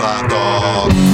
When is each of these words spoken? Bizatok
Bizatok 0.00 1.09